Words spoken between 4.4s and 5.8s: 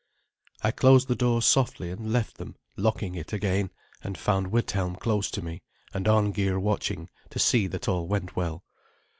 Withelm close to me,